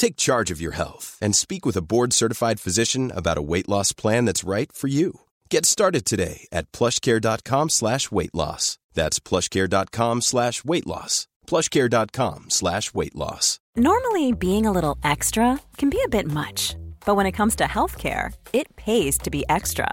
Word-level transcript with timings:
Take 0.00 0.16
charge 0.16 0.50
of 0.50 0.62
your 0.62 0.72
health 0.72 1.18
and 1.20 1.36
speak 1.36 1.66
with 1.66 1.76
a 1.76 1.82
board-certified 1.82 2.58
physician 2.58 3.12
about 3.14 3.36
a 3.36 3.42
weight 3.42 3.68
loss 3.68 3.92
plan 3.92 4.24
that's 4.24 4.44
right 4.44 4.72
for 4.72 4.88
you. 4.88 5.20
Get 5.50 5.66
started 5.66 6.06
today 6.06 6.48
at 6.50 6.72
plushcare.com 6.72 7.68
slash 7.68 8.10
weight 8.10 8.34
loss. 8.34 8.78
That's 8.94 9.20
plushcare.com 9.20 10.22
slash 10.22 10.64
weight 10.64 10.86
loss. 10.86 11.26
plushcare.com 11.46 12.48
slash 12.48 12.94
weight 12.94 13.14
loss. 13.14 13.60
Normally, 13.76 14.32
being 14.32 14.64
a 14.64 14.72
little 14.72 14.96
extra 15.04 15.60
can 15.76 15.90
be 15.90 16.00
a 16.02 16.08
bit 16.08 16.26
much, 16.26 16.76
but 17.04 17.16
when 17.16 17.26
it 17.26 17.32
comes 17.32 17.54
to 17.56 17.64
healthcare, 17.64 18.32
it 18.54 18.74
pays 18.76 19.18
to 19.18 19.30
be 19.30 19.44
extra. 19.50 19.92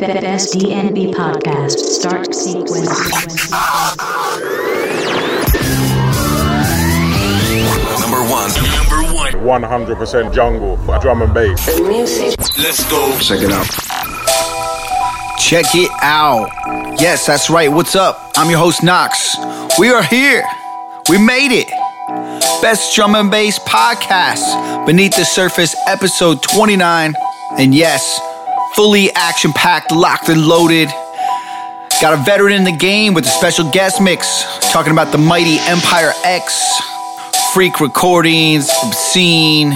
Best 0.00 0.52
DNB 0.52 1.14
podcast 1.14 1.78
start 1.78 2.34
sequence. 2.34 2.86
Number 8.00 8.20
one. 8.28 8.50
Number 8.52 9.14
one. 9.14 9.62
100% 9.62 10.34
jungle, 10.34 10.76
drum 11.00 11.22
and 11.22 11.32
bass. 11.32 11.80
Music. 11.80 12.38
Let's 12.58 12.84
go. 12.90 13.18
Check 13.20 13.40
it 13.40 13.50
out. 13.50 13.66
Check 15.38 15.64
it 15.74 15.90
out. 16.02 16.50
Yes, 17.00 17.24
that's 17.24 17.48
right. 17.48 17.72
What's 17.72 17.96
up? 17.96 18.32
I'm 18.36 18.50
your 18.50 18.58
host, 18.58 18.82
Knox. 18.82 19.34
We 19.78 19.88
are 19.88 20.02
here. 20.02 20.44
We 21.08 21.16
made 21.16 21.52
it. 21.52 21.68
Best 22.60 22.94
Drum 22.94 23.14
and 23.14 23.30
Bass 23.30 23.58
Podcast, 23.60 24.84
Beneath 24.84 25.16
the 25.16 25.24
Surface, 25.24 25.74
episode 25.86 26.42
29. 26.42 27.14
And 27.58 27.74
yes, 27.74 28.20
fully 28.76 29.10
action 29.14 29.52
packed, 29.54 29.90
locked 29.90 30.28
and 30.28 30.46
loaded. 30.46 30.88
Got 32.02 32.12
a 32.12 32.22
veteran 32.24 32.52
in 32.52 32.64
the 32.64 32.76
game 32.76 33.14
with 33.14 33.24
a 33.24 33.30
special 33.30 33.70
guest 33.70 34.02
mix, 34.02 34.44
talking 34.70 34.92
about 34.92 35.12
the 35.12 35.18
mighty 35.18 35.58
Empire 35.60 36.12
X, 36.24 36.78
freak 37.54 37.80
recordings, 37.80 38.68
obscene. 38.84 39.72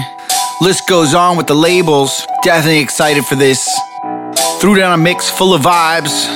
List 0.61 0.87
goes 0.87 1.15
on 1.15 1.35
with 1.35 1.47
the 1.47 1.55
labels. 1.55 2.27
Definitely 2.43 2.81
excited 2.81 3.25
for 3.25 3.33
this. 3.33 3.67
Threw 4.59 4.75
down 4.75 4.93
a 4.93 5.01
mix 5.01 5.27
full 5.27 5.55
of 5.55 5.63
vibes. 5.63 6.27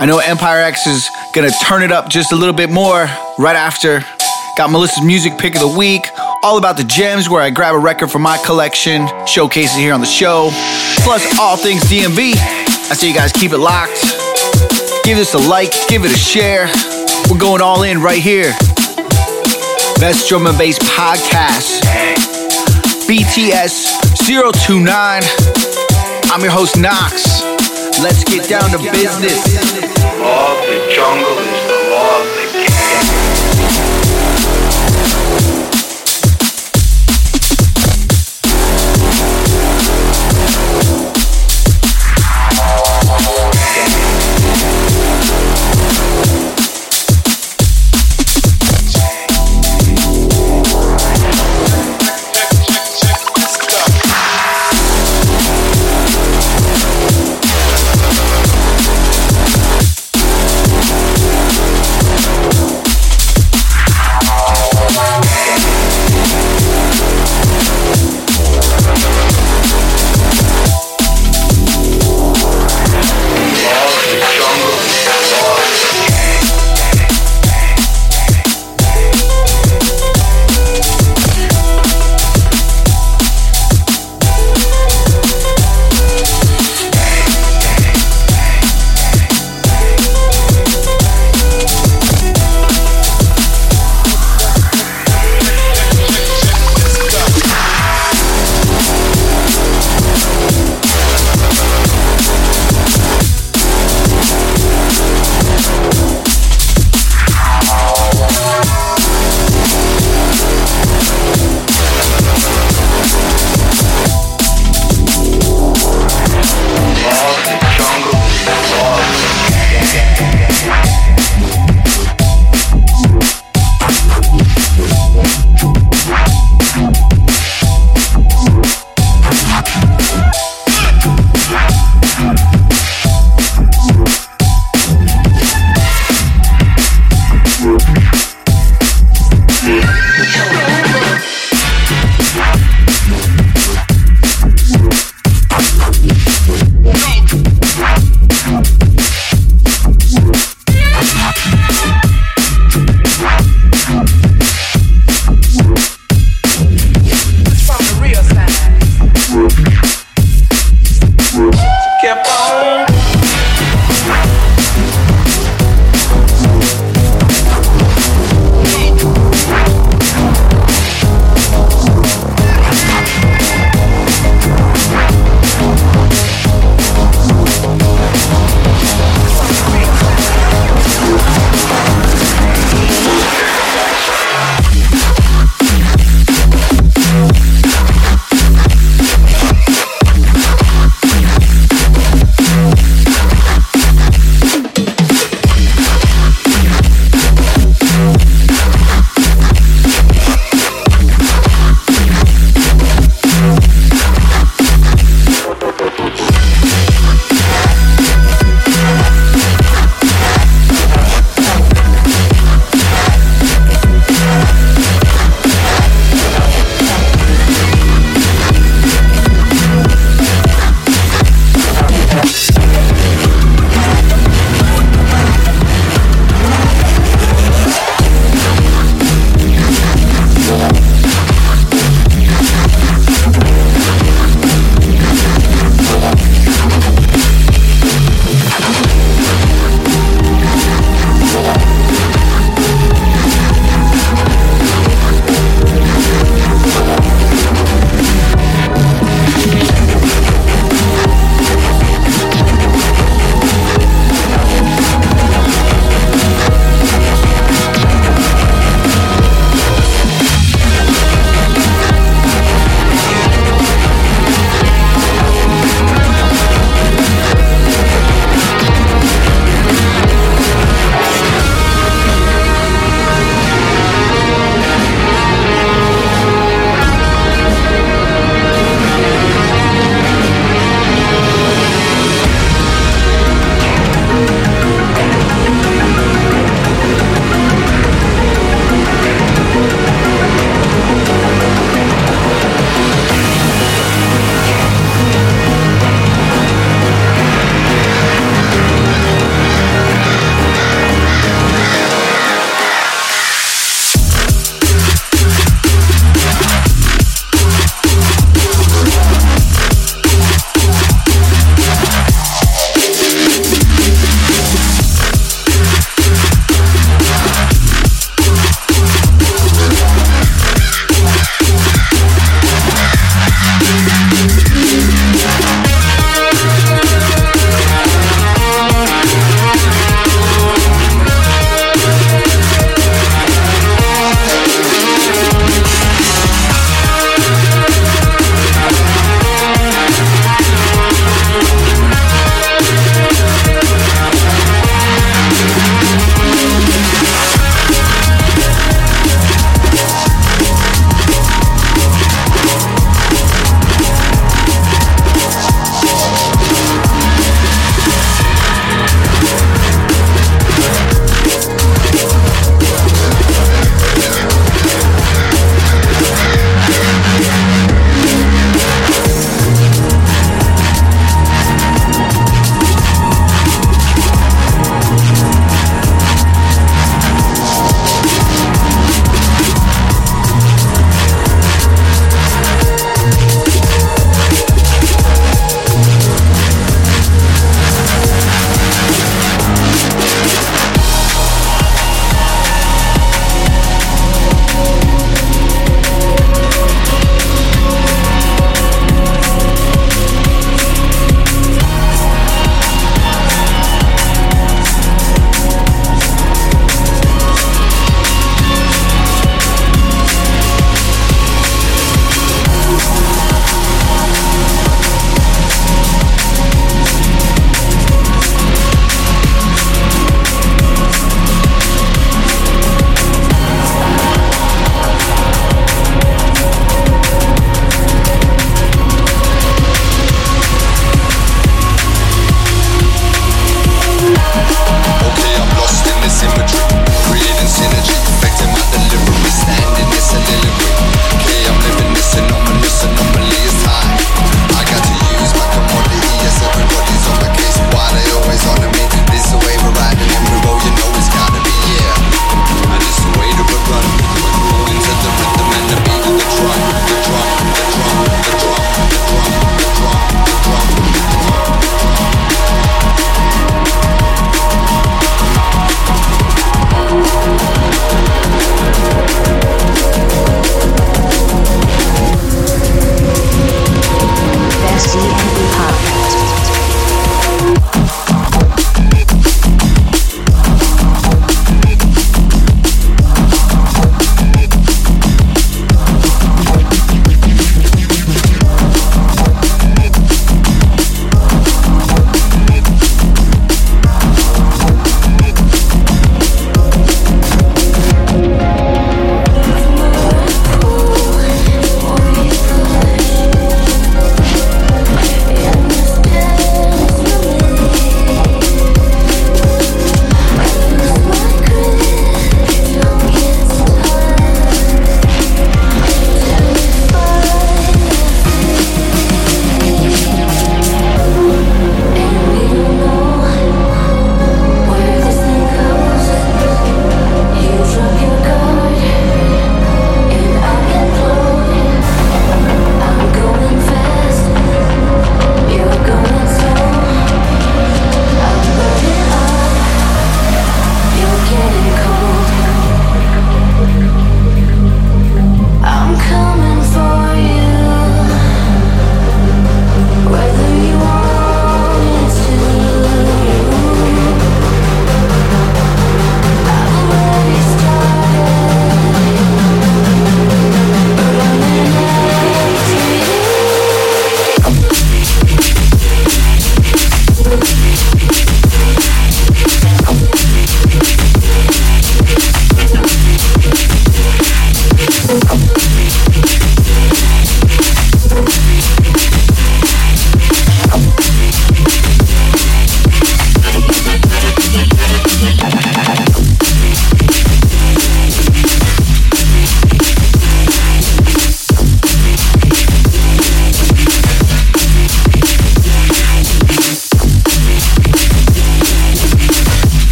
I 0.00 0.04
know 0.06 0.18
Empire 0.18 0.62
X 0.62 0.86
is 0.86 1.10
gonna 1.34 1.50
turn 1.64 1.82
it 1.82 1.90
up 1.90 2.08
just 2.08 2.30
a 2.30 2.36
little 2.36 2.54
bit 2.54 2.70
more 2.70 3.08
right 3.36 3.56
after. 3.56 4.04
Got 4.56 4.70
Melissa's 4.70 5.04
music 5.04 5.36
pick 5.38 5.56
of 5.56 5.60
the 5.60 5.76
week. 5.76 6.06
All 6.46 6.58
about 6.58 6.76
the 6.76 6.84
gems 6.84 7.28
where 7.28 7.42
I 7.42 7.50
grab 7.50 7.74
a 7.74 7.78
record 7.78 8.08
from 8.08 8.22
my 8.22 8.38
collection, 8.38 9.08
showcase 9.26 9.76
it 9.76 9.80
here 9.80 9.92
on 9.92 9.98
the 9.98 10.06
show. 10.06 10.50
Plus 11.02 11.40
all 11.40 11.56
things 11.56 11.82
DMV. 11.90 12.34
I 12.36 12.94
say 12.94 13.08
you 13.08 13.14
guys 13.14 13.32
keep 13.32 13.50
it 13.50 13.58
locked. 13.58 14.00
Give 15.02 15.18
this 15.18 15.34
a 15.34 15.38
like, 15.38 15.72
give 15.88 16.04
it 16.04 16.12
a 16.12 16.16
share. 16.16 16.68
We're 17.28 17.40
going 17.40 17.62
all 17.62 17.82
in 17.82 18.00
right 18.00 18.22
here. 18.22 18.52
Best 19.98 20.28
Drum 20.28 20.46
and 20.46 20.56
Bass 20.56 20.78
Podcast. 20.78 21.82
BTS 23.10 24.14
029. 24.24 25.22
I'm 26.30 26.40
your 26.42 26.52
host, 26.52 26.78
Knox. 26.78 27.42
Let's 27.98 28.22
get 28.22 28.48
down 28.48 28.70
to 28.70 28.78
business. 28.92 29.34
of 30.22 30.56
the 30.62 30.94
jungle 30.94 31.38
is 31.42 31.66
the 31.66 31.90
law 31.90 32.35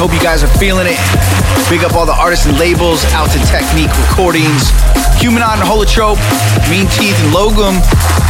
Hope 0.00 0.16
you 0.16 0.24
guys 0.24 0.40
are 0.42 0.48
feeling 0.56 0.88
it. 0.88 0.96
Big 1.68 1.84
up 1.84 1.92
all 1.92 2.08
the 2.08 2.16
artists 2.16 2.48
and 2.48 2.56
labels 2.56 3.04
out 3.12 3.28
to 3.36 3.38
Technique 3.44 3.92
Recordings, 4.08 4.72
Humanon 5.20 5.60
and 5.60 5.68
Holotrope, 5.68 6.16
Mean 6.72 6.88
Teeth 6.88 7.12
and 7.20 7.36
Logum 7.36 7.76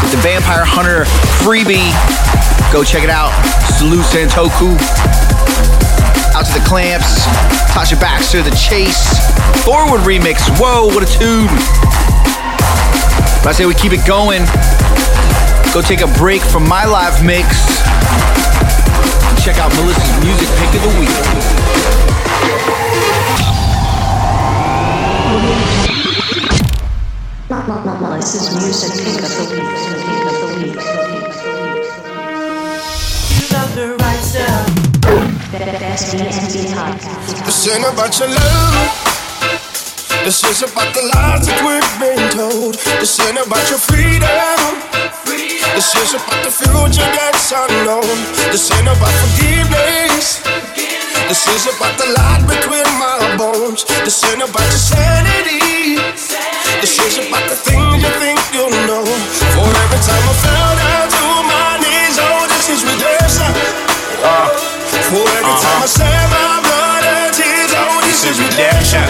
with 0.03 0.11
the 0.11 0.19
Vampire 0.19 0.67
Hunter 0.67 1.07
freebie. 1.47 1.95
Go 2.75 2.83
check 2.83 3.07
it 3.07 3.09
out. 3.09 3.31
Salute 3.79 4.03
Santoku. 4.03 4.75
Out 6.35 6.43
to 6.51 6.59
the 6.59 6.65
Clamps, 6.67 7.23
Tasha 7.71 7.95
Baxter, 7.95 8.43
The 8.43 8.51
Chase, 8.59 9.31
Forward 9.63 10.03
Remix. 10.03 10.51
Whoa, 10.59 10.91
what 10.91 11.07
a 11.07 11.11
tune. 11.11 11.47
But 13.47 13.47
I 13.47 13.53
say 13.55 13.71
we 13.71 13.79
keep 13.79 13.95
it 13.95 14.03
going. 14.03 14.43
Go 15.71 15.79
take 15.87 16.03
a 16.03 16.11
break 16.19 16.43
from 16.43 16.67
my 16.67 16.83
live 16.83 17.23
mix. 17.23 17.79
Check 19.39 19.63
out 19.63 19.71
Melissa's 19.79 20.19
music 20.27 20.51
pick 20.59 20.75
of 20.75 20.83
the 20.83 20.99
week. 20.99 21.60
Melissa's 28.21 28.53
music 28.53 28.93
pick 29.01 29.17
of 29.25 29.33
the 29.33 29.45
week. 29.49 29.65
Pick 29.65 30.29
of 30.29 30.37
the 30.45 30.49
week. 30.61 30.77
You 33.33 33.45
love 33.49 33.73
the 33.73 33.97
right 33.97 34.21
stuff. 34.21 34.69
Best 35.81 36.13
DNB 36.13 36.69
podcast. 36.77 37.49
This 37.49 37.65
ain't 37.73 37.89
about 37.89 38.13
your 38.21 38.29
love. 38.29 38.93
This 40.21 40.45
is 40.45 40.61
about 40.69 40.93
the 40.93 41.01
lies 41.17 41.49
that 41.49 41.65
we've 41.65 41.93
been 41.97 42.21
told. 42.37 42.77
This 43.01 43.17
ain't 43.25 43.41
about 43.41 43.65
your 43.73 43.81
freedom. 43.81 44.29
This 45.73 45.89
is 45.97 46.13
about 46.13 46.45
the 46.45 46.53
future 46.53 47.09
that's 47.17 47.49
unknown. 47.57 48.05
This 48.53 48.69
ain't 48.69 48.85
about 48.85 49.17
forgiveness. 49.33 50.45
This 51.25 51.49
is 51.49 51.73
about 51.73 51.97
the 51.97 52.13
light 52.13 52.45
between 52.45 52.85
my 53.01 53.33
bones. 53.41 53.89
This 54.05 54.21
ain't 54.29 54.45
about 54.45 54.69
your 54.69 54.85
sanity. 54.93 56.50
This 56.79 56.95
is 57.03 57.19
about 57.27 57.51
the 57.51 57.59
things 57.59 57.99
you 57.99 58.11
think 58.23 58.39
you 58.55 58.71
know. 58.87 59.03
For 59.03 59.67
every 59.67 60.01
time 60.07 60.25
I 60.31 60.35
fell 60.39 60.73
down 60.79 61.07
to 61.11 61.27
my 61.51 61.71
knees, 61.83 62.17
oh, 62.23 62.47
this 62.47 62.71
is 62.71 62.87
redemption. 62.87 63.51
Uh. 64.23 64.47
For 65.11 65.27
every 65.27 65.57
time 65.59 65.83
uh-huh. 65.83 65.83
I 65.83 65.91
shed 65.91 66.25
my 66.31 66.63
blood 66.63 67.03
and 67.03 67.35
tears, 67.35 67.75
oh, 67.75 67.99
this 68.07 68.23
is 68.23 68.39
redemption. 68.39 69.03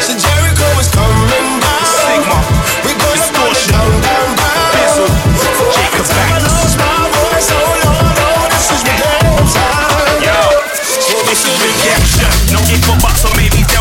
So 0.00 0.16
Jericho 0.16 0.68
is 0.80 0.88
coming 0.96 1.60
down. 1.60 1.84
Sigma. 1.84 2.38
We're 2.80 2.96
gonna 2.96 3.28
burn 3.36 3.52
it 3.52 3.60
Distortion. 3.60 3.76
down, 3.76 3.92
down, 4.00 4.28
down. 4.40 4.72
Bizzle. 4.72 5.12
For 5.60 5.68
every 5.68 6.00
Jacob 6.00 6.06
time 6.08 6.32
I 6.32 6.40
Banks. 6.40 6.74
my 6.80 6.96
voice, 7.12 7.48
oh 7.52 7.60
Lord, 7.84 8.16
oh, 8.24 8.44
this 8.48 8.66
is 8.72 8.80
redemption. 8.88 9.68
Yo. 10.24 10.40
So 10.80 11.16
this 11.28 11.44
is 11.44 11.56
redemption. 11.60 12.32
No 12.56 12.60
buts, 13.04 13.24
or 13.24 13.30
maybe 13.35 13.35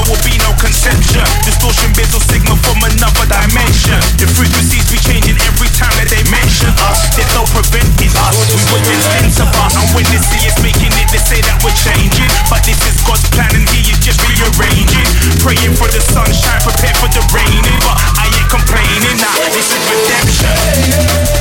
there 0.05 0.13
will 0.13 0.21
be 0.21 0.37
no 0.45 0.53
conception. 0.61 1.25
Distortion, 1.41 1.89
bizzle, 1.97 2.21
signal 2.21 2.57
from 2.61 2.77
another 2.85 3.25
dimension. 3.25 3.97
The 4.21 4.29
frequencies 4.29 4.85
be 4.85 5.01
changing 5.01 5.33
every 5.49 5.69
time 5.73 5.93
that 5.97 6.09
they 6.13 6.21
mention 6.29 6.69
us. 6.85 7.09
There's 7.17 7.33
no 7.33 7.41
preventing 7.49 8.13
us. 8.21 8.37
We 8.53 8.61
wouldn't 8.69 9.01
think 9.17 9.33
about, 9.41 9.73
and 9.73 9.89
when 9.97 10.05
they 10.13 10.21
see 10.21 10.45
us 10.45 10.61
making 10.61 10.93
it, 10.93 11.07
they 11.09 11.21
say 11.21 11.41
that 11.49 11.57
we're 11.65 11.73
changing. 11.73 12.29
But 12.53 12.61
this 12.61 12.77
is 12.85 13.01
God's 13.01 13.25
plan, 13.33 13.49
and 13.57 13.65
He 13.73 13.81
is 13.89 13.97
just 13.97 14.21
rearranging. 14.21 15.09
Praying 15.41 15.73
for 15.73 15.89
the 15.89 16.01
sunshine, 16.01 16.61
prepare 16.61 16.93
for 17.01 17.09
the 17.09 17.25
raining. 17.33 17.65
But 17.81 17.97
I 17.97 18.29
ain't 18.29 18.49
complaining. 18.53 19.17
Nah, 19.17 19.33
this 19.57 19.73
is 19.73 19.81
redemption. 19.89 20.53
This 20.85 21.35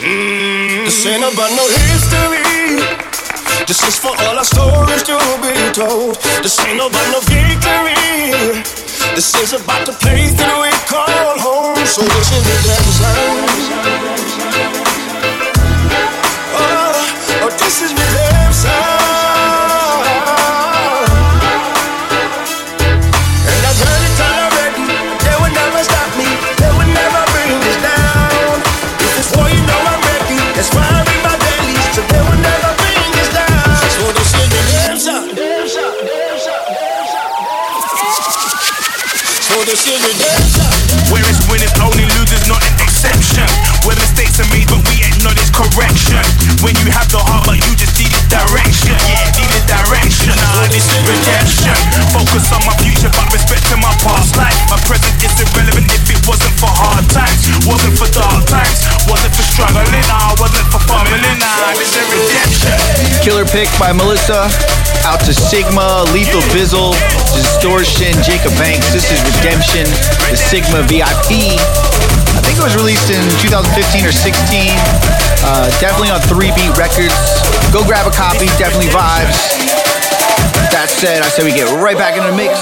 Mm, 0.00 0.84
this 0.86 1.06
ain't 1.06 1.22
about 1.22 1.50
no 1.52 1.64
history. 1.68 2.80
This 3.66 3.82
is 3.86 3.98
for 3.98 4.08
all 4.08 4.38
our 4.38 4.44
stories 4.44 5.02
to 5.04 5.18
be 5.42 5.52
told. 5.72 6.16
This 6.42 6.58
ain't 6.64 6.80
about 6.80 7.06
no 7.12 7.20
victory. 7.28 7.94
This 9.14 9.34
is 9.36 9.52
about 9.52 9.86
the 9.86 9.92
place 9.92 10.32
that 10.34 10.56
we 10.58 10.70
call 10.88 11.38
home. 11.38 11.76
So 11.86 12.02
this 12.02 12.32
is 12.32 12.42
redemption. 12.48 14.29
Focus 52.30 52.54
on 52.54 52.62
my 52.62 52.78
future, 52.78 53.10
but 53.10 53.26
respecting 53.34 53.82
my 53.82 53.90
past 54.06 54.38
life. 54.38 54.54
My 54.70 54.78
present 54.86 55.18
is 55.18 55.34
irrelevant 55.42 55.90
if 55.90 56.06
it 56.14 56.22
wasn't 56.30 56.54
for 56.62 56.70
hard 56.70 57.02
times, 57.10 57.42
wasn't 57.66 57.98
for 57.98 58.06
dark 58.14 58.46
times, 58.46 58.86
wasn't 59.10 59.34
for 59.34 59.42
struggling, 59.42 60.06
nah, 60.06 60.30
wasn't 60.38 60.62
for 60.70 60.78
fumbling. 60.86 61.26
Nah, 61.42 61.74
this 61.74 61.90
is 61.90 62.06
redemption. 62.06 62.70
Killer 63.26 63.42
pick 63.50 63.66
by 63.82 63.90
Melissa. 63.90 64.46
Out 65.10 65.18
to 65.26 65.34
Sigma, 65.34 66.06
Lethal 66.14 66.38
Bizzle, 66.54 66.94
Distortion, 67.34 68.14
Jacob 68.22 68.54
Banks. 68.62 68.94
This 68.94 69.10
is 69.10 69.18
Redemption, 69.26 69.90
the 70.30 70.38
Sigma 70.38 70.86
VIP. 70.86 71.34
I 71.34 72.40
think 72.46 72.54
it 72.54 72.62
was 72.62 72.78
released 72.78 73.10
in 73.10 73.26
2015 73.42 74.06
or 74.06 74.14
16. 74.14 74.70
Uh, 75.42 75.66
definitely 75.82 76.14
on 76.14 76.22
3 76.30 76.54
Beat 76.54 76.78
Records. 76.78 77.42
Go 77.74 77.82
grab 77.82 78.06
a 78.06 78.14
copy, 78.14 78.46
definitely 78.54 78.94
vibes. 78.94 79.89
That 80.70 80.88
said, 80.88 81.22
I 81.22 81.28
said 81.28 81.44
we 81.44 81.50
get 81.50 81.68
right 81.82 81.96
back 81.96 82.16
in 82.16 82.24
the 82.24 82.36
mix. 82.36 82.54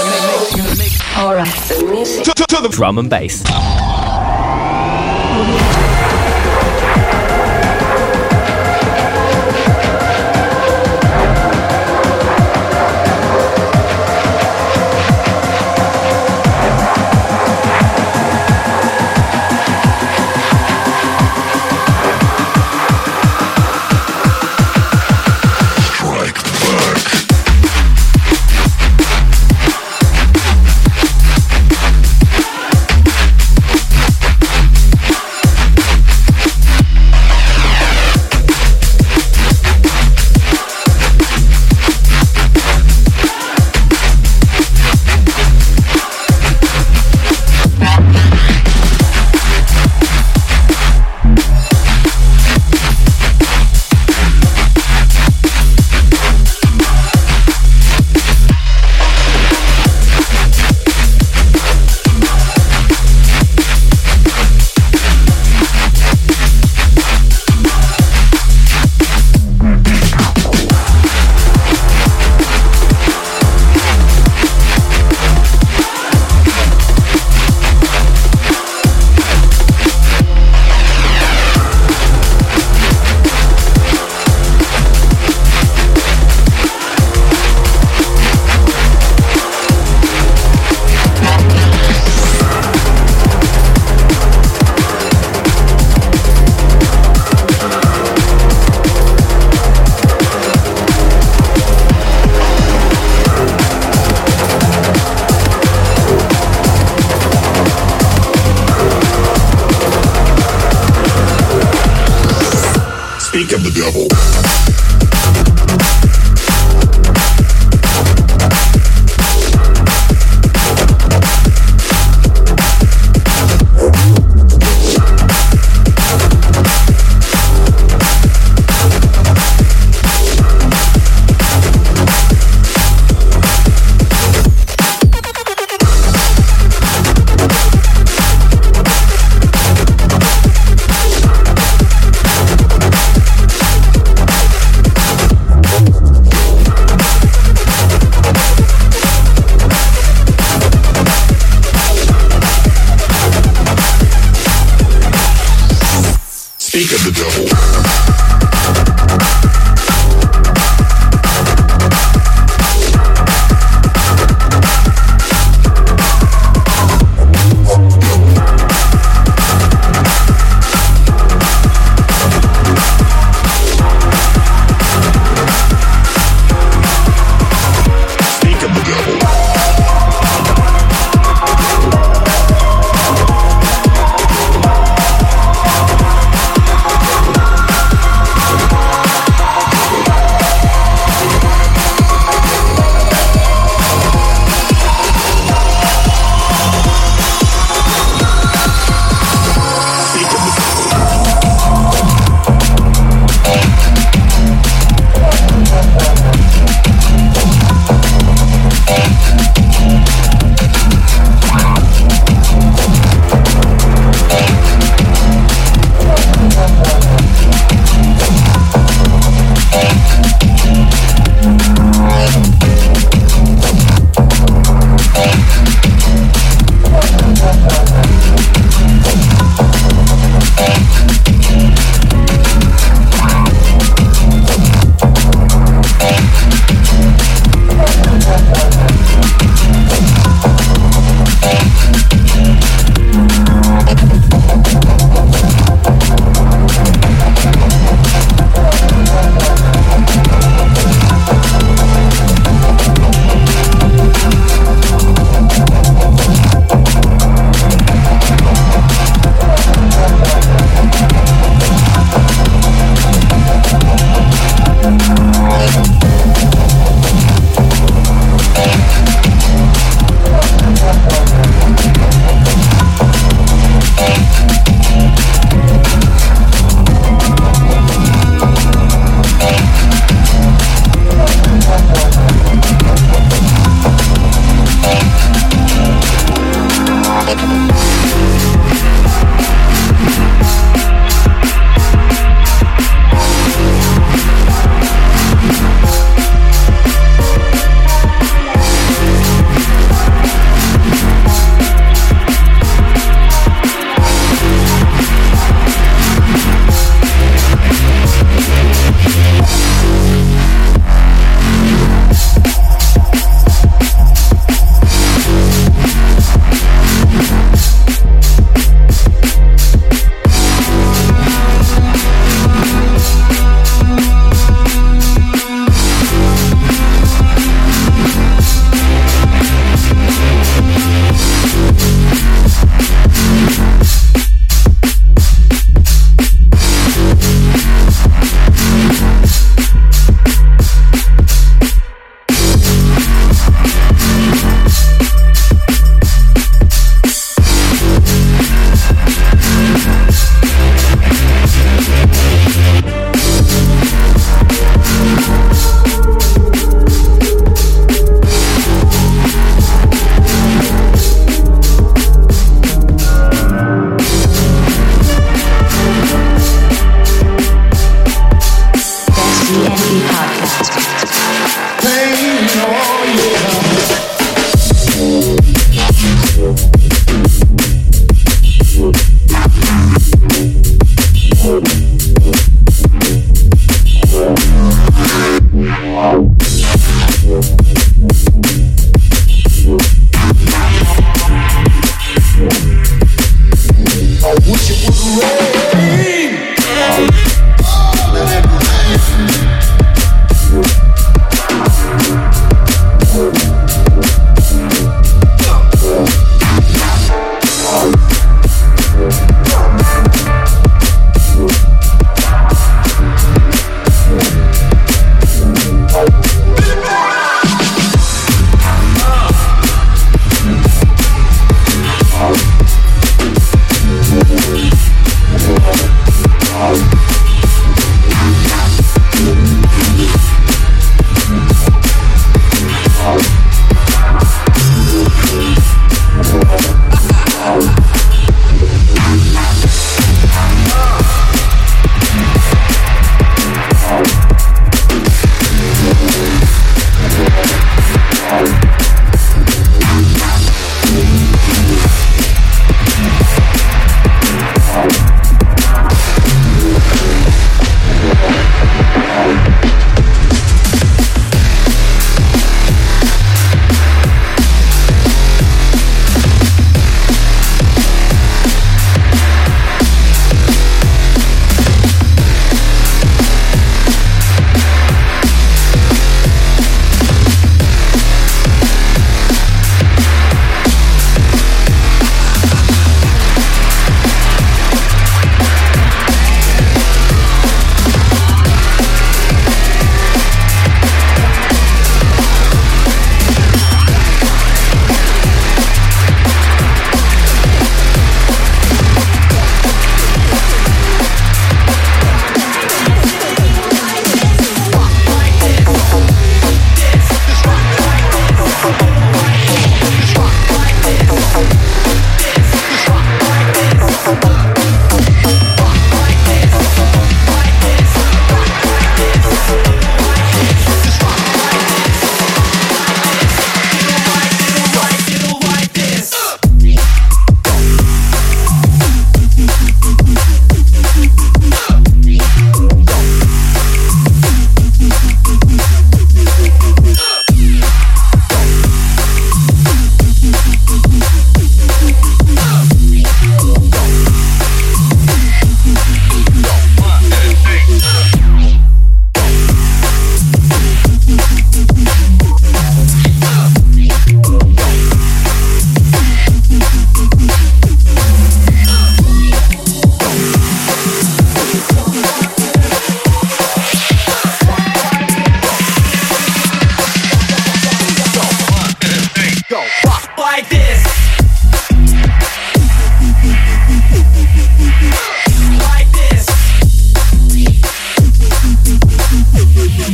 Alright. 1.18 1.47
the 1.68 1.85
music. 1.90 2.25
Drum 2.71 2.99
and 2.99 3.11
bass. 3.11 3.42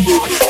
Music. 0.04 0.43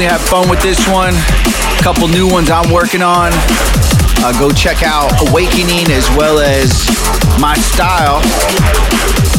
Definitely 0.00 0.18
have 0.18 0.28
fun 0.28 0.48
with 0.48 0.62
this 0.62 0.80
one. 0.88 1.12
A 1.12 1.82
couple 1.82 2.08
new 2.08 2.26
ones 2.26 2.48
I'm 2.48 2.72
working 2.72 3.02
on. 3.02 3.32
Uh, 4.24 4.32
go 4.38 4.50
check 4.50 4.82
out 4.82 5.12
Awakening 5.28 5.92
as 5.92 6.08
well 6.16 6.38
as 6.40 6.72
My 7.38 7.52
Style. 7.56 8.22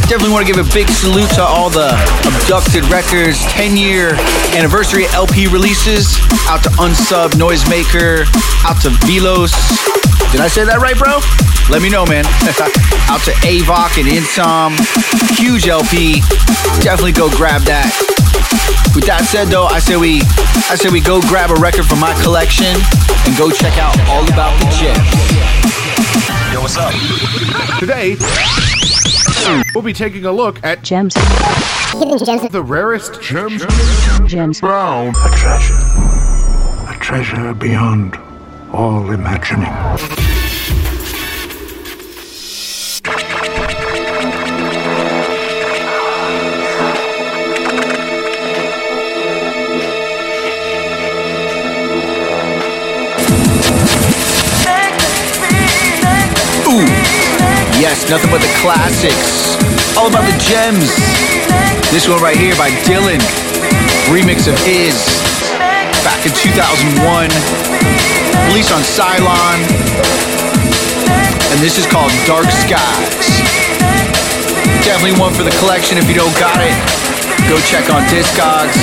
Definitely 0.05 0.33
want 0.33 0.45
to 0.45 0.53
give 0.53 0.61
a 0.61 0.69
big 0.69 0.87
salute 0.89 1.29
to 1.33 1.41
all 1.41 1.71
the 1.71 1.89
Abducted 2.29 2.85
Records 2.93 3.41
10 3.57 3.75
year 3.75 4.13
anniversary 4.53 5.05
LP 5.13 5.47
releases. 5.47 6.17
Out 6.45 6.61
to 6.63 6.69
Unsub, 6.77 7.31
Noisemaker, 7.41 8.29
out 8.61 8.81
to 8.85 8.89
Velos. 9.09 9.57
Did 10.31 10.41
I 10.41 10.47
say 10.47 10.63
that 10.65 10.77
right, 10.77 10.97
bro? 10.97 11.25
Let 11.73 11.81
me 11.81 11.89
know, 11.89 12.05
man. 12.05 12.25
out 13.09 13.21
to 13.25 13.33
Avoc 13.41 13.97
and 13.97 14.05
Insom. 14.05 14.77
Huge 15.39 15.67
LP. 15.67 16.21
Definitely 16.83 17.13
go 17.13 17.31
grab 17.31 17.63
that. 17.63 18.20
With 18.95 19.05
that 19.07 19.23
said, 19.29 19.47
though, 19.47 19.65
I 19.65 19.79
say 19.79 19.95
we, 19.95 20.19
I 20.69 20.75
say 20.75 20.89
we 20.89 20.99
go 20.99 21.21
grab 21.21 21.49
a 21.51 21.55
record 21.55 21.85
from 21.85 21.99
my 21.99 22.13
collection 22.21 22.65
and 22.67 23.37
go 23.37 23.49
check 23.49 23.77
out 23.77 23.95
all 24.09 24.27
about 24.27 24.51
the 24.59 24.67
gems. 24.75 24.99
Yo, 26.51 26.59
what's 26.59 26.75
up? 26.75 26.91
Today, 27.79 28.17
we'll 29.73 29.83
be 29.83 29.93
taking 29.93 30.25
a 30.25 30.31
look 30.31 30.61
at 30.63 30.83
gems. 30.83 31.13
The 32.51 32.63
rarest 32.63 33.21
gems. 33.21 33.63
Gems. 34.29 34.59
Found. 34.59 35.15
A 35.15 35.29
treasure. 35.29 35.73
A 36.89 36.97
treasure 36.99 37.53
beyond 37.53 38.19
all 38.73 39.11
imagining. 39.11 39.71
Yes, 57.81 58.05
nothing 58.13 58.29
but 58.29 58.45
the 58.45 58.53
classics. 58.61 59.57
All 59.97 60.05
about 60.05 60.21
the 60.29 60.37
gems. 60.37 60.93
This 61.89 62.05
one 62.05 62.21
right 62.21 62.37
here 62.37 62.53
by 62.53 62.69
Dylan, 62.85 63.17
remix 64.13 64.45
of 64.45 64.53
Is, 64.69 65.01
back 66.05 66.21
in 66.21 66.31
2001, 66.31 67.01
released 68.53 68.69
on 68.69 68.85
Cylon, 68.85 69.59
and 71.49 71.57
this 71.57 71.81
is 71.81 71.89
called 71.89 72.13
Dark 72.29 72.47
Skies. 72.53 73.25
Definitely 74.85 75.17
one 75.17 75.33
for 75.33 75.41
the 75.41 75.53
collection 75.57 75.97
if 75.97 76.05
you 76.05 76.15
don't 76.15 76.37
got 76.37 76.61
it. 76.61 76.77
Go 77.49 77.57
check 77.65 77.89
on 77.89 78.05
Discogs. 78.13 78.77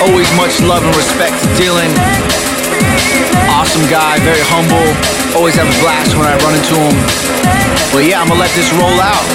Always 0.00 0.32
much 0.34 0.64
love 0.64 0.82
and 0.82 0.96
respect 0.96 1.36
to 1.44 1.48
Dylan. 1.60 1.92
Awesome 3.66 3.90
guy, 3.90 4.16
very 4.22 4.38
humble. 4.46 4.86
Always 5.36 5.56
have 5.56 5.66
a 5.66 5.76
blast 5.82 6.14
when 6.14 6.22
I 6.22 6.38
run 6.38 6.54
into 6.54 6.78
him. 6.78 6.94
But 7.90 8.06
yeah, 8.06 8.22
I'm 8.22 8.28
gonna 8.28 8.38
let 8.38 8.54
this 8.54 8.70
roll 8.78 8.94
out. 9.02 9.26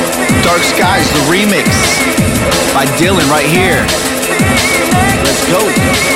Dark 0.48 0.64
Skies, 0.64 1.04
the 1.12 1.20
remix 1.28 1.68
by 2.72 2.88
Dylan 2.96 3.28
right 3.28 3.44
here. 3.44 3.84
Let's 5.28 5.44
go. 5.52 6.11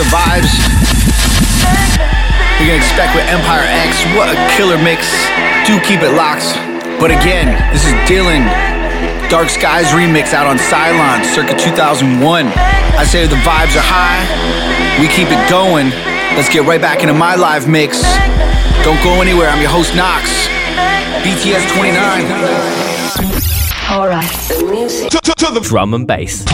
Just 0.00 0.08
a 0.08 0.08
little 0.08 0.08
taste 0.08 0.08
of 0.08 0.08
vibes. 0.08 0.52
You 2.60 2.66
can 2.66 2.76
expect 2.76 3.14
with 3.14 3.24
Empire 3.28 3.64
X. 3.64 4.04
What 4.16 4.28
a 4.28 4.36
killer 4.56 4.78
mix. 4.82 5.08
Do 5.66 5.80
keep 5.84 6.00
it 6.00 6.12
locked. 6.16 6.56
But 7.00 7.10
again, 7.10 7.56
this 7.72 7.84
is 7.84 7.92
Dylan. 8.08 8.44
Dark 9.30 9.48
Skies 9.48 9.86
remix 9.92 10.34
out 10.34 10.46
on 10.46 10.58
Cylon, 10.58 11.24
circa 11.24 11.56
2001. 11.56 12.46
I 12.46 13.04
say 13.04 13.26
the 13.26 13.36
vibes 13.36 13.76
are 13.76 13.86
high. 13.86 14.20
We 15.00 15.08
keep 15.08 15.28
it 15.30 15.40
going. 15.48 15.90
Let's 16.36 16.48
get 16.48 16.66
right 16.66 16.80
back 16.80 17.00
into 17.00 17.14
my 17.14 17.36
live 17.36 17.68
mix. 17.68 18.02
Don't 18.84 19.02
go 19.04 19.22
anywhere. 19.22 19.48
I'm 19.48 19.60
your 19.60 19.70
host, 19.70 19.94
Knox. 19.94 20.28
BTS 21.24 21.64
29. 21.76 22.24
Alright, 23.90 24.30
the 24.48 24.66
music. 24.70 25.10
To, 25.10 25.18
to, 25.18 25.32
to 25.46 25.52
the 25.52 25.60
drum 25.60 25.94
and 25.94 26.06
bass. 26.06 26.44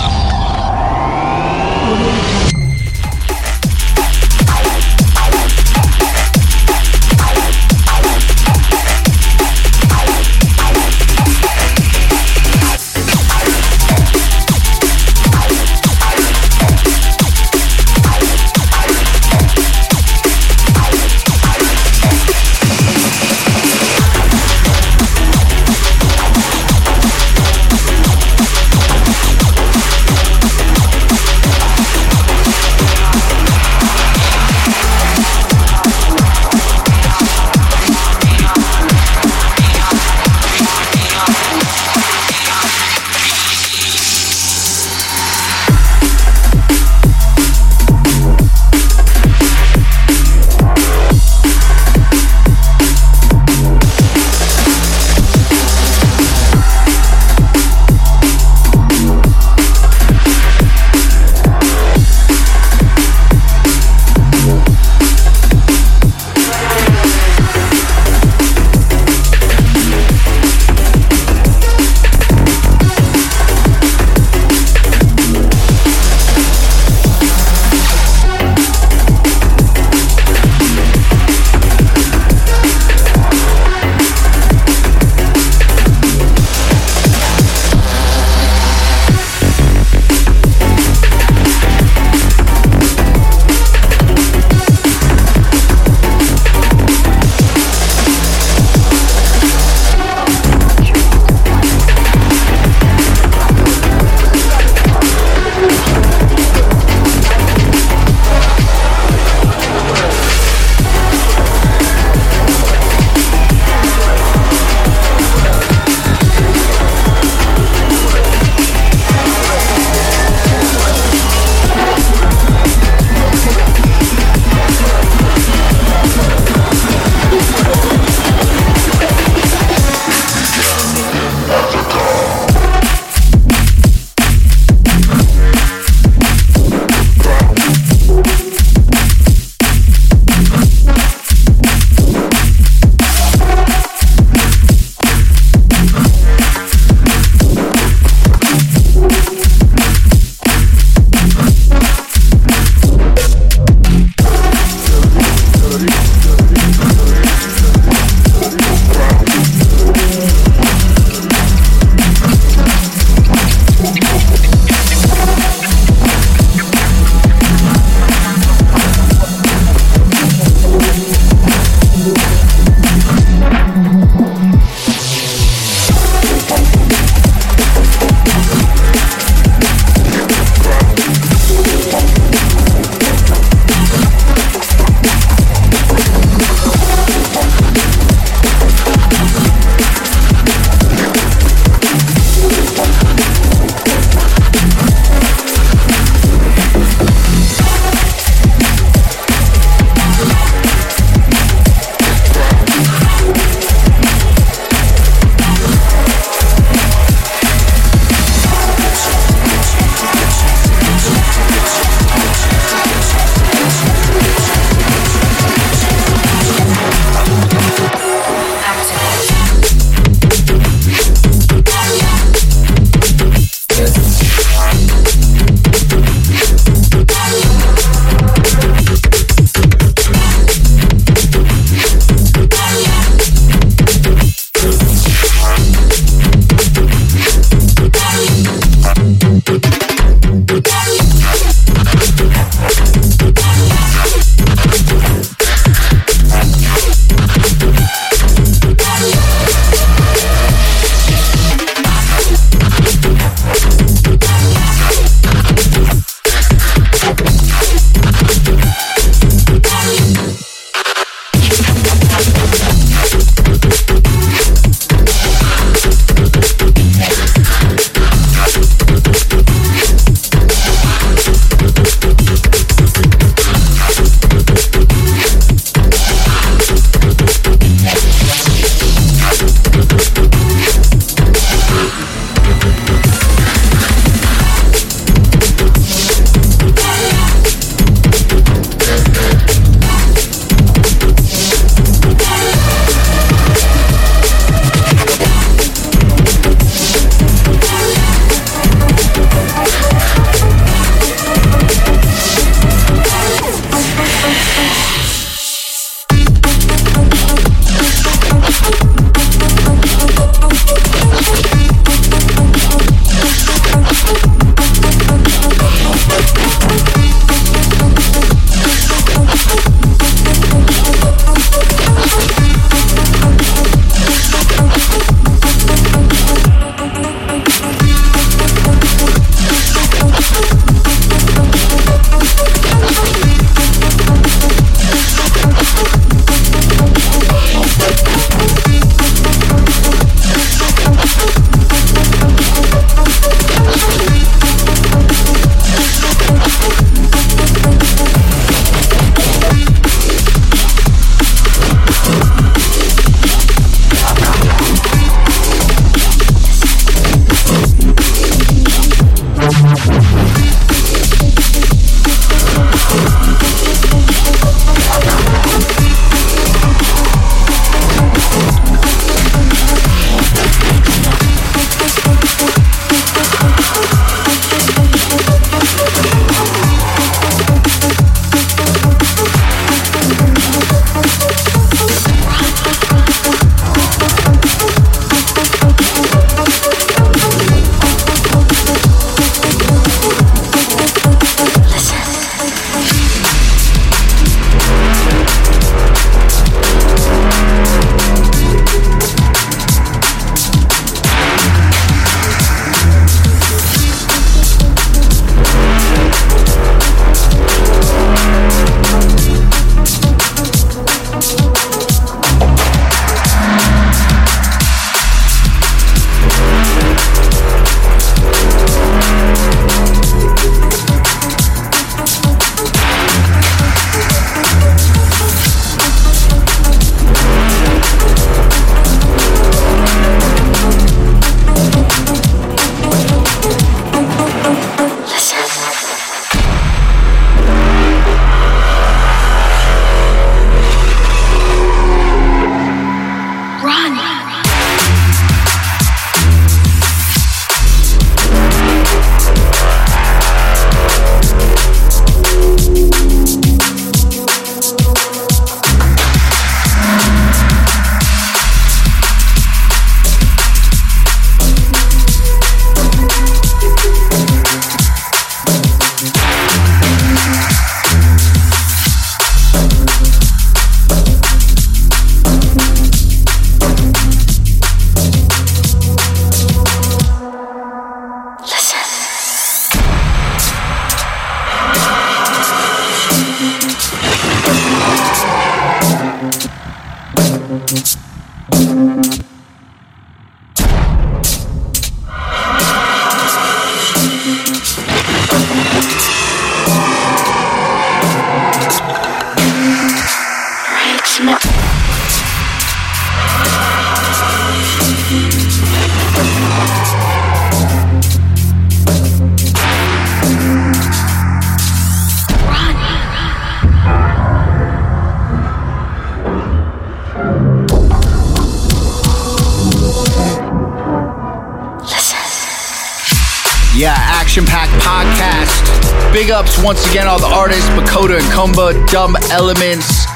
Elements, 529.36 530.06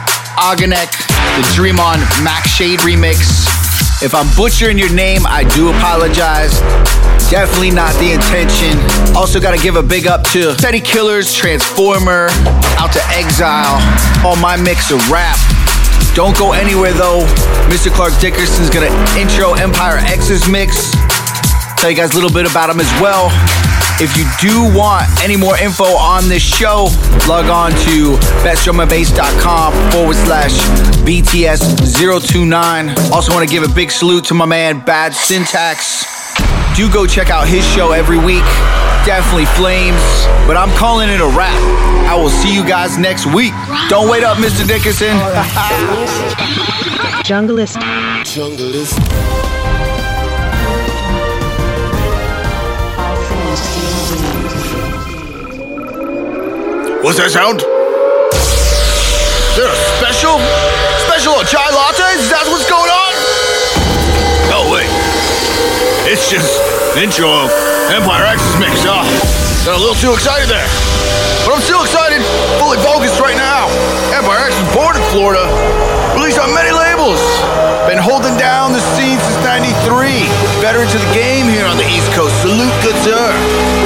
Aganek, 0.40 0.88
the 1.36 1.52
Dream 1.54 1.78
On 1.78 2.00
Max 2.24 2.48
Shade 2.48 2.80
remix. 2.80 3.20
If 4.02 4.14
I'm 4.14 4.24
butchering 4.34 4.78
your 4.78 4.90
name, 4.92 5.26
I 5.26 5.44
do 5.44 5.68
apologize. 5.68 6.58
Definitely 7.28 7.70
not 7.70 7.92
the 8.00 8.12
intention. 8.12 8.80
Also, 9.14 9.38
gotta 9.38 9.58
give 9.58 9.76
a 9.76 9.82
big 9.82 10.06
up 10.06 10.24
to 10.32 10.54
Steady 10.54 10.80
Killers, 10.80 11.34
Transformer, 11.34 12.28
Out 12.80 12.92
to 12.94 13.02
Exile, 13.12 13.76
on 14.26 14.40
my 14.40 14.56
mix 14.56 14.90
of 14.90 14.98
rap. 15.10 15.36
Don't 16.14 16.36
go 16.38 16.52
anywhere 16.52 16.94
though. 16.94 17.20
Mr. 17.68 17.92
Clark 17.92 18.18
Dickerson's 18.20 18.70
gonna 18.70 18.88
intro 19.20 19.52
Empire 19.52 19.98
X's 19.98 20.48
mix 20.48 20.96
tell 21.76 21.88
you 21.88 21.96
guys 21.96 22.12
a 22.12 22.14
little 22.14 22.30
bit 22.30 22.44
about 22.44 22.68
him 22.68 22.78
as 22.78 22.92
well. 23.00 23.32
If 24.02 24.16
you 24.16 24.24
do 24.40 24.64
want 24.74 25.04
any 25.22 25.36
more 25.36 25.58
info 25.58 25.84
on 25.84 26.26
this 26.26 26.42
show, 26.42 26.88
log 27.28 27.50
on 27.50 27.70
to 27.72 28.16
bestdrumandbass.com 28.42 29.90
forward 29.92 30.16
slash 30.16 30.58
BTS029. 31.04 32.96
Also, 33.12 33.30
want 33.34 33.46
to 33.46 33.54
give 33.54 33.62
a 33.62 33.68
big 33.74 33.90
salute 33.90 34.24
to 34.24 34.32
my 34.32 34.46
man 34.46 34.80
Bad 34.80 35.12
Syntax. 35.12 36.06
Do 36.74 36.90
go 36.90 37.06
check 37.06 37.28
out 37.28 37.46
his 37.46 37.62
show 37.66 37.92
every 37.92 38.16
week. 38.16 38.42
Definitely 39.04 39.44
flames, 39.44 40.00
but 40.46 40.56
I'm 40.56 40.74
calling 40.78 41.10
it 41.10 41.20
a 41.20 41.28
wrap. 41.36 41.60
I 42.08 42.14
will 42.14 42.30
see 42.30 42.54
you 42.54 42.64
guys 42.66 42.96
next 42.96 43.26
week. 43.26 43.52
Don't 43.90 44.08
wait 44.08 44.24
up, 44.24 44.38
Mr. 44.38 44.66
Dickerson. 44.66 45.08
Junglist. 47.22 47.76
Junglist. 48.24 49.59
What's 57.00 57.16
that 57.16 57.32
sound? 57.32 57.64
Is 57.64 59.56
there 59.56 59.72
a 59.72 59.78
special? 59.96 60.36
Special 61.08 61.32
chai 61.48 61.72
lattes? 61.72 62.20
Is 62.20 62.28
that 62.28 62.44
what's 62.52 62.68
going 62.68 62.92
on? 62.92 63.12
No, 64.52 64.68
wait. 64.68 64.84
It's 66.04 66.28
just 66.28 66.60
intro 67.00 67.48
Empire 67.88 68.28
X's 68.36 68.52
mix. 68.60 68.84
Ah, 68.84 69.08
got 69.64 69.76
a 69.76 69.82
little 69.82 69.96
too 69.96 70.12
excited 70.12 70.52
there. 70.52 70.68
But 71.48 71.56
I'm 71.56 71.64
still 71.64 71.80
excited, 71.80 72.20
fully 72.60 72.76
focused 72.84 73.16
right 73.16 73.32
now. 73.32 73.64
Empire 74.12 74.44
X 74.44 74.52
was 74.60 74.68
born 74.76 74.92
in 74.92 75.04
Florida, 75.08 75.48
released 76.12 76.36
on 76.36 76.52
many 76.52 76.68
labels. 76.68 77.16
Been 77.88 77.96
holding 77.96 78.36
93. 80.60 80.68
Veteran 80.68 80.88
to 80.92 80.98
the 81.00 81.12
game 81.16 81.48
here 81.48 81.64
on 81.64 81.76
the 81.76 81.88
East 81.88 82.12
Coast. 82.12 82.36
Salute, 82.42 82.72
good 82.84 82.96
sir. 83.00 83.16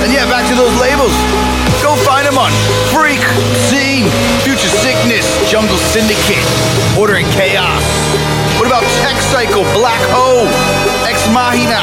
And 0.02 0.12
yeah, 0.12 0.26
back 0.26 0.46
to 0.50 0.54
those 0.54 0.74
labels. 0.82 1.14
Go 1.82 1.94
find 2.02 2.26
them 2.26 2.38
on 2.38 2.50
Freak, 2.90 3.22
Scene, 3.70 4.10
Future 4.42 4.70
Sickness, 4.70 5.26
Jungle 5.50 5.78
Syndicate, 5.92 6.42
Order 6.98 7.16
and 7.22 7.28
Chaos. 7.34 7.82
What 8.58 8.66
about 8.66 8.82
Tech 9.02 9.18
Cycle, 9.20 9.62
Black 9.74 10.00
Hole, 10.14 10.46
Ex 11.06 11.22
Machina, 11.30 11.82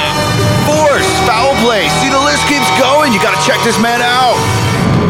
Force, 0.67 1.07
Foul 1.27 1.55
Play? 1.63 1.87
See, 2.01 2.09
the 2.09 2.21
list 2.21 2.43
keeps 2.47 2.67
going. 2.79 3.13
You 3.13 3.21
gotta 3.21 3.39
check 3.45 3.59
this 3.63 3.79
man 3.79 4.01
out. 4.01 4.35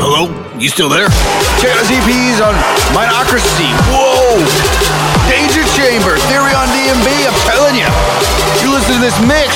Hello? 0.01 0.29
You 0.59 0.69
still 0.69 0.89
there? 0.89 1.09
Check 1.57 1.73
out 1.73 1.81
his 1.81 1.89
EPs 1.89 2.37
on 2.37 2.53
Minocracy. 2.93 3.69
Whoa! 3.89 5.10
Danger 5.51 5.67
Chamber, 5.75 6.15
Theory 6.31 6.55
on 6.55 6.63
DMB, 6.71 7.11
I'm 7.27 7.35
telling 7.43 7.75
you. 7.75 7.83
You 8.63 8.71
listen 8.71 8.95
to 8.95 9.01
this 9.03 9.19
mix, 9.27 9.51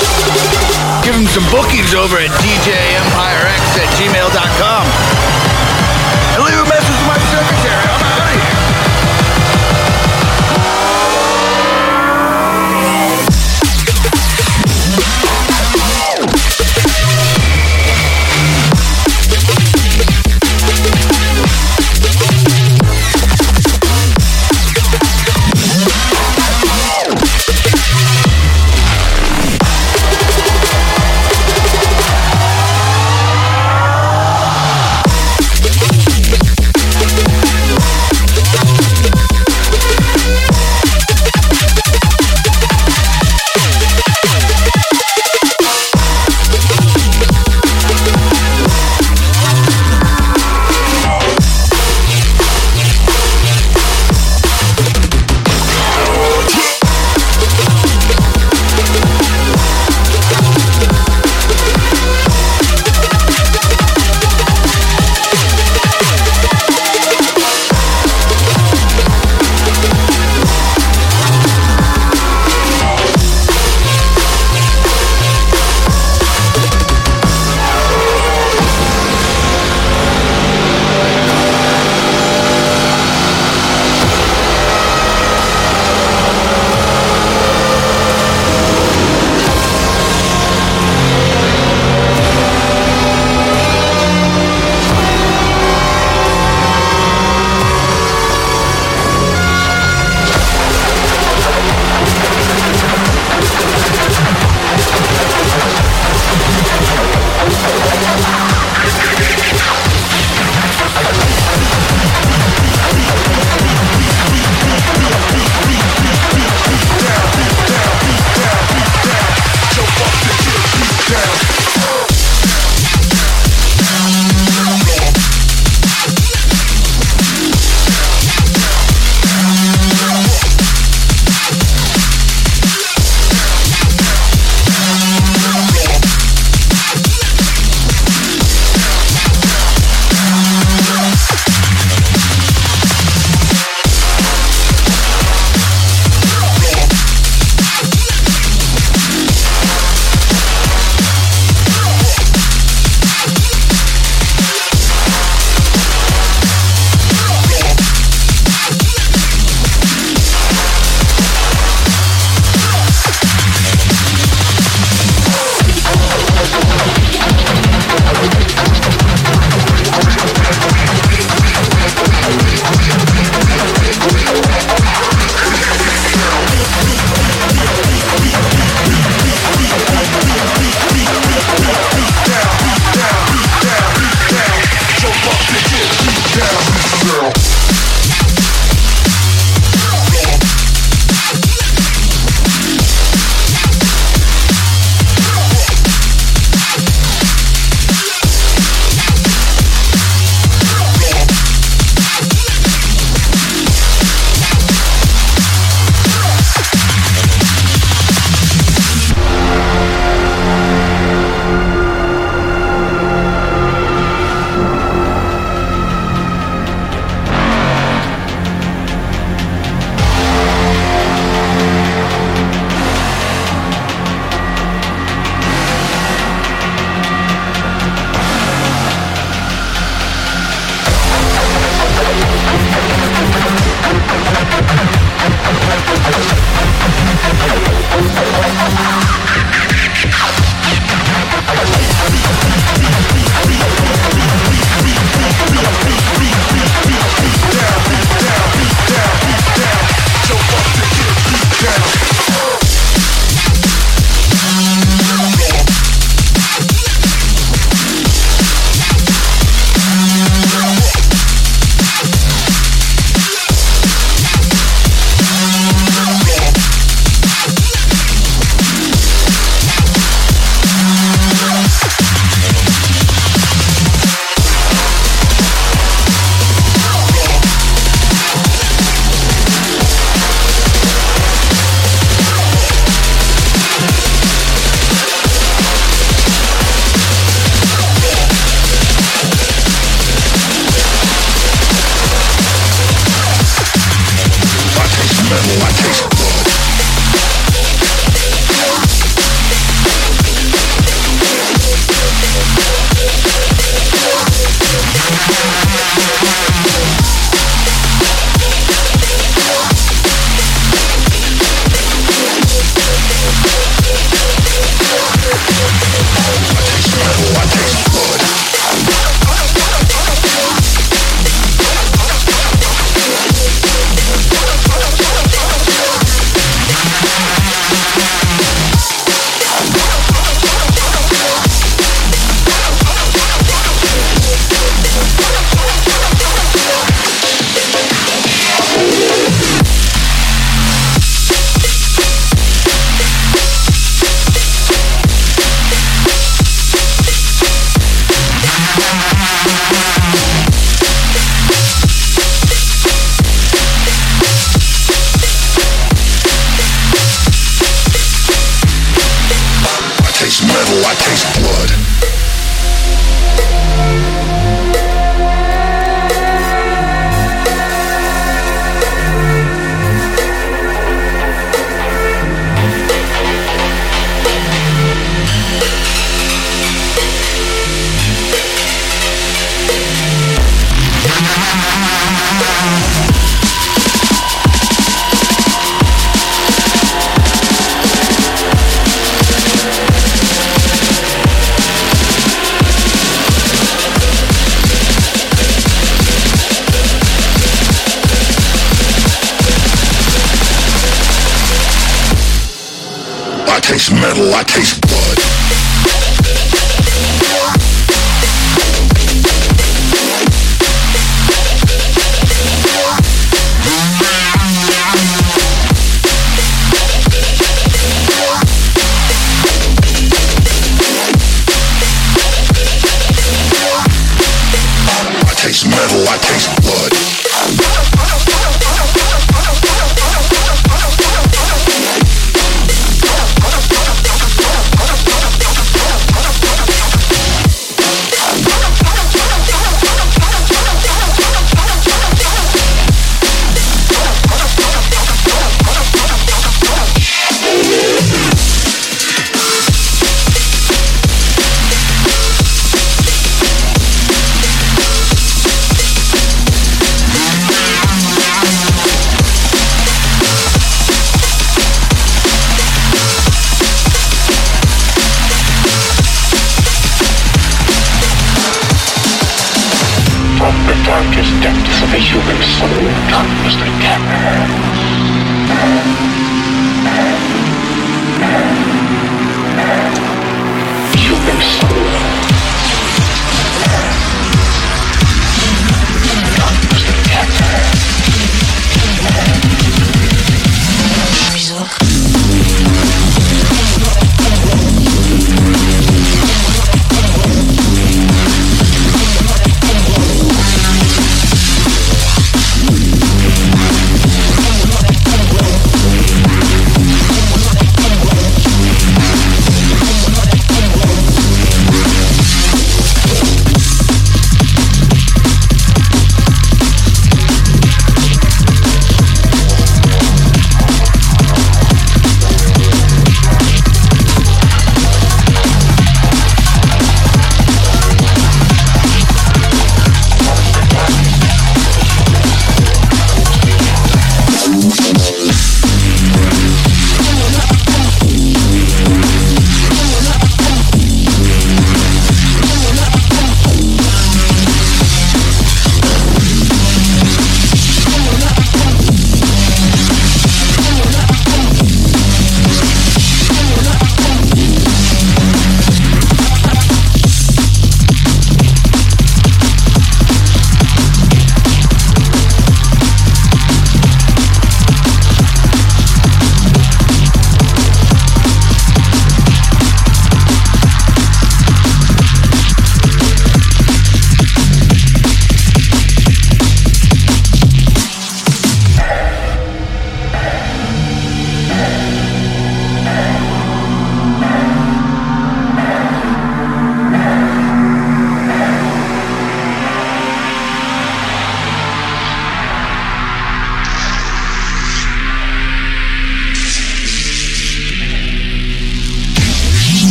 give 1.07 1.15
him 1.15 1.23
some 1.23 1.47
bookings 1.47 1.95
over 1.95 2.19
at 2.19 2.27
DJEmpireX 2.43 3.63
at 3.79 3.87
gmail.com. 3.95 4.83
And 6.35 6.43
leave 6.43 6.59
a 6.59 6.74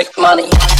Electronic 0.00 0.16
money. 0.16 0.79